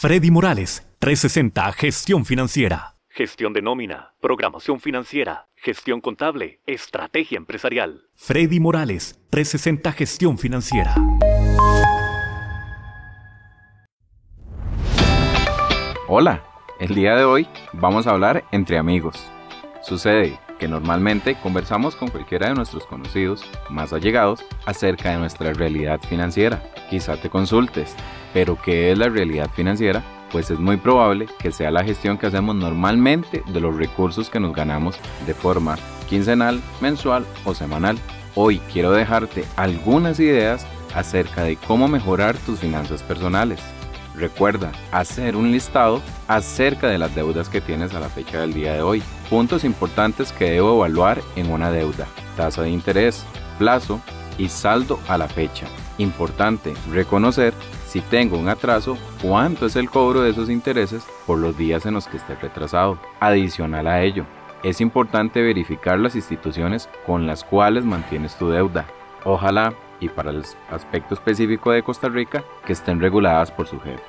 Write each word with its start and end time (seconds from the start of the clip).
Freddy 0.00 0.30
Morales, 0.30 0.86
360 1.00 1.72
Gestión 1.72 2.24
Financiera. 2.24 2.94
Gestión 3.08 3.52
de 3.52 3.62
nómina, 3.62 4.14
programación 4.20 4.78
financiera, 4.78 5.48
gestión 5.56 6.00
contable, 6.00 6.60
estrategia 6.66 7.36
empresarial. 7.36 8.02
Freddy 8.14 8.60
Morales, 8.60 9.18
360 9.30 9.90
Gestión 9.90 10.38
Financiera. 10.38 10.94
Hola, 16.06 16.44
el 16.78 16.94
día 16.94 17.16
de 17.16 17.24
hoy 17.24 17.48
vamos 17.72 18.06
a 18.06 18.10
hablar 18.12 18.44
entre 18.52 18.78
amigos. 18.78 19.28
Sucede 19.82 20.38
que 20.58 20.68
normalmente 20.68 21.36
conversamos 21.42 21.96
con 21.96 22.08
cualquiera 22.08 22.48
de 22.48 22.54
nuestros 22.54 22.84
conocidos 22.84 23.44
más 23.70 23.92
allegados 23.92 24.44
acerca 24.66 25.10
de 25.10 25.18
nuestra 25.18 25.52
realidad 25.52 26.00
financiera. 26.08 26.62
Quizá 26.90 27.16
te 27.16 27.30
consultes, 27.30 27.94
pero 28.34 28.60
¿qué 28.60 28.92
es 28.92 28.98
la 28.98 29.08
realidad 29.08 29.50
financiera? 29.54 30.04
Pues 30.30 30.50
es 30.50 30.58
muy 30.58 30.76
probable 30.76 31.26
que 31.38 31.52
sea 31.52 31.70
la 31.70 31.84
gestión 31.84 32.18
que 32.18 32.26
hacemos 32.26 32.54
normalmente 32.54 33.42
de 33.46 33.60
los 33.60 33.76
recursos 33.76 34.28
que 34.28 34.40
nos 34.40 34.54
ganamos 34.54 34.98
de 35.26 35.34
forma 35.34 35.76
quincenal, 36.08 36.60
mensual 36.80 37.24
o 37.44 37.54
semanal. 37.54 37.98
Hoy 38.34 38.60
quiero 38.72 38.92
dejarte 38.92 39.44
algunas 39.56 40.20
ideas 40.20 40.66
acerca 40.94 41.44
de 41.44 41.56
cómo 41.56 41.88
mejorar 41.88 42.36
tus 42.38 42.58
finanzas 42.58 43.02
personales. 43.02 43.60
Recuerda 44.18 44.72
hacer 44.90 45.36
un 45.36 45.52
listado 45.52 46.02
acerca 46.26 46.88
de 46.88 46.98
las 46.98 47.14
deudas 47.14 47.48
que 47.48 47.60
tienes 47.60 47.94
a 47.94 48.00
la 48.00 48.08
fecha 48.08 48.40
del 48.40 48.52
día 48.52 48.72
de 48.72 48.82
hoy. 48.82 49.00
Puntos 49.30 49.62
importantes 49.62 50.32
que 50.32 50.50
debo 50.50 50.74
evaluar 50.74 51.20
en 51.36 51.52
una 51.52 51.70
deuda. 51.70 52.06
Tasa 52.36 52.62
de 52.62 52.70
interés, 52.70 53.24
plazo 53.58 54.00
y 54.36 54.48
saldo 54.48 54.98
a 55.06 55.18
la 55.18 55.28
fecha. 55.28 55.66
Importante 55.98 56.74
reconocer 56.90 57.54
si 57.86 58.00
tengo 58.00 58.36
un 58.36 58.48
atraso, 58.48 58.98
cuánto 59.22 59.66
es 59.66 59.76
el 59.76 59.88
cobro 59.88 60.22
de 60.22 60.30
esos 60.30 60.50
intereses 60.50 61.04
por 61.24 61.38
los 61.38 61.56
días 61.56 61.86
en 61.86 61.94
los 61.94 62.08
que 62.08 62.16
esté 62.16 62.34
retrasado. 62.34 62.98
Adicional 63.20 63.86
a 63.86 64.02
ello, 64.02 64.24
es 64.64 64.80
importante 64.80 65.42
verificar 65.42 65.98
las 65.98 66.16
instituciones 66.16 66.88
con 67.06 67.28
las 67.28 67.44
cuales 67.44 67.84
mantienes 67.84 68.36
tu 68.36 68.50
deuda. 68.50 68.86
Ojalá 69.24 69.74
y 70.00 70.08
para 70.08 70.30
el 70.30 70.44
aspecto 70.70 71.14
específico 71.14 71.70
de 71.70 71.82
Costa 71.82 72.08
Rica 72.08 72.44
que 72.66 72.72
estén 72.72 73.00
reguladas 73.00 73.50
por 73.50 73.66
su 73.66 73.80
jefe. 73.80 74.02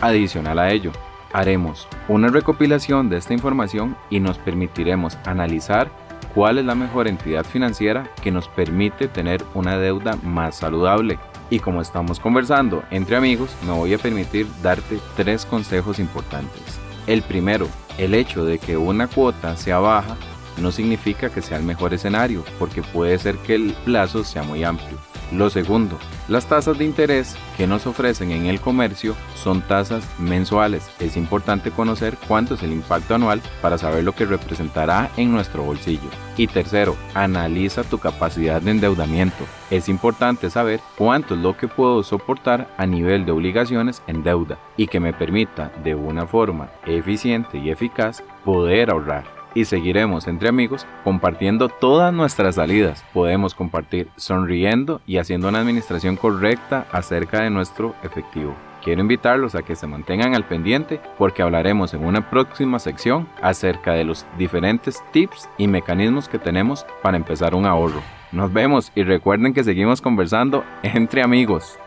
Adicional 0.00 0.58
a 0.58 0.70
ello, 0.70 0.92
haremos 1.32 1.88
una 2.08 2.28
recopilación 2.28 3.08
de 3.08 3.16
esta 3.18 3.34
información 3.34 3.96
y 4.10 4.20
nos 4.20 4.38
permitiremos 4.38 5.18
analizar 5.24 5.90
cuál 6.34 6.58
es 6.58 6.64
la 6.64 6.74
mejor 6.74 7.08
entidad 7.08 7.44
financiera 7.44 8.10
que 8.22 8.30
nos 8.30 8.48
permite 8.48 9.08
tener 9.08 9.42
una 9.54 9.78
deuda 9.78 10.18
más 10.22 10.56
saludable. 10.56 11.18
Y 11.48 11.60
como 11.60 11.80
estamos 11.80 12.20
conversando 12.20 12.82
entre 12.90 13.16
amigos, 13.16 13.56
me 13.64 13.72
voy 13.72 13.94
a 13.94 13.98
permitir 13.98 14.46
darte 14.62 14.98
tres 15.16 15.46
consejos 15.46 15.98
importantes. 15.98 16.78
El 17.06 17.22
primero, 17.22 17.68
el 17.98 18.14
hecho 18.14 18.44
de 18.44 18.58
que 18.58 18.76
una 18.76 19.06
cuota 19.06 19.56
sea 19.56 19.78
baja 19.78 20.16
no 20.58 20.72
significa 20.72 21.30
que 21.30 21.42
sea 21.42 21.58
el 21.58 21.64
mejor 21.64 21.94
escenario, 21.94 22.44
porque 22.58 22.82
puede 22.82 23.18
ser 23.18 23.36
que 23.38 23.54
el 23.54 23.74
plazo 23.84 24.24
sea 24.24 24.42
muy 24.42 24.64
amplio. 24.64 24.98
Lo 25.32 25.50
segundo, 25.50 25.98
las 26.28 26.46
tasas 26.46 26.78
de 26.78 26.84
interés 26.84 27.36
que 27.56 27.66
nos 27.66 27.86
ofrecen 27.86 28.30
en 28.30 28.46
el 28.46 28.60
comercio 28.60 29.16
son 29.34 29.60
tasas 29.60 30.06
mensuales. 30.20 30.88
Es 31.00 31.16
importante 31.16 31.72
conocer 31.72 32.16
cuánto 32.28 32.54
es 32.54 32.62
el 32.62 32.72
impacto 32.72 33.16
anual 33.16 33.42
para 33.60 33.76
saber 33.76 34.04
lo 34.04 34.12
que 34.12 34.24
representará 34.24 35.10
en 35.16 35.32
nuestro 35.32 35.64
bolsillo. 35.64 36.08
Y 36.36 36.46
tercero, 36.46 36.96
analiza 37.14 37.82
tu 37.82 37.98
capacidad 37.98 38.62
de 38.62 38.70
endeudamiento. 38.70 39.44
Es 39.70 39.88
importante 39.88 40.48
saber 40.48 40.80
cuánto 40.96 41.34
es 41.34 41.40
lo 41.40 41.56
que 41.56 41.66
puedo 41.66 42.04
soportar 42.04 42.68
a 42.76 42.86
nivel 42.86 43.26
de 43.26 43.32
obligaciones 43.32 44.02
en 44.06 44.22
deuda 44.22 44.58
y 44.76 44.86
que 44.86 45.00
me 45.00 45.12
permita 45.12 45.72
de 45.82 45.96
una 45.96 46.26
forma 46.26 46.70
eficiente 46.86 47.58
y 47.58 47.70
eficaz 47.70 48.22
poder 48.44 48.90
ahorrar 48.90 49.35
y 49.56 49.64
seguiremos 49.64 50.28
entre 50.28 50.50
amigos 50.50 50.86
compartiendo 51.02 51.68
todas 51.68 52.12
nuestras 52.12 52.56
salidas. 52.56 53.02
Podemos 53.12 53.54
compartir 53.54 54.08
sonriendo 54.16 55.00
y 55.06 55.16
haciendo 55.16 55.48
una 55.48 55.60
administración 55.60 56.16
correcta 56.16 56.86
acerca 56.92 57.40
de 57.40 57.50
nuestro 57.50 57.94
efectivo. 58.04 58.54
Quiero 58.84 59.00
invitarlos 59.00 59.54
a 59.54 59.62
que 59.62 59.74
se 59.74 59.86
mantengan 59.86 60.34
al 60.34 60.44
pendiente 60.44 61.00
porque 61.18 61.42
hablaremos 61.42 61.94
en 61.94 62.04
una 62.04 62.30
próxima 62.30 62.78
sección 62.78 63.26
acerca 63.42 63.94
de 63.94 64.04
los 64.04 64.26
diferentes 64.38 65.02
tips 65.10 65.48
y 65.58 65.66
mecanismos 65.66 66.28
que 66.28 66.38
tenemos 66.38 66.86
para 67.02 67.16
empezar 67.16 67.54
un 67.54 67.66
ahorro. 67.66 68.02
Nos 68.32 68.52
vemos 68.52 68.92
y 68.94 69.02
recuerden 69.04 69.54
que 69.54 69.64
seguimos 69.64 70.02
conversando 70.02 70.64
entre 70.82 71.22
amigos. 71.22 71.78